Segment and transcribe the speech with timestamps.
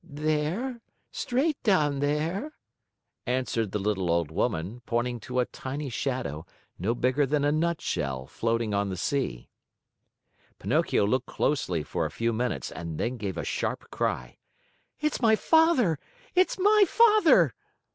[0.03, 0.81] "There.
[1.11, 2.53] Straight down there,"
[3.27, 6.47] answered the little old woman, pointing to a tiny shadow,
[6.79, 9.47] no bigger than a nutshell, floating on the sea.
[10.57, 14.39] Pinocchio looked closely for a few minutes and then gave a sharp cry:
[14.99, 15.99] "It's my father!
[16.33, 17.53] It's my father!"